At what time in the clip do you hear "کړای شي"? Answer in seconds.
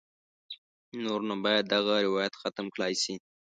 2.75-3.15